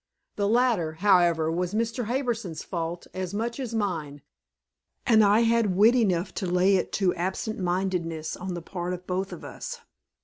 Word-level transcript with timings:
The 0.35 0.47
latter, 0.47 0.93
however, 0.93 1.51
was 1.51 1.75
Mr. 1.75 2.05
Harbison's 2.05 2.63
fault 2.63 3.05
as 3.13 3.35
much 3.35 3.59
as 3.59 3.75
mine, 3.75 4.23
and 5.05 5.23
I 5.23 5.41
had 5.41 5.75
wit 5.75 5.93
enough 5.93 6.33
to 6.41 6.47
lay 6.47 6.75
it 6.77 6.91
to 6.93 7.13
absent 7.13 7.59
mindedness 7.59 8.35
on 8.35 8.55
the 8.55 8.63
part 8.63 8.93
of 8.93 9.05
both 9.05 9.31
of 9.31 9.43
us. 9.45 9.81